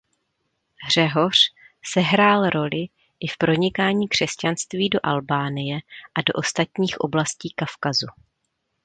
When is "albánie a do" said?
5.03-6.33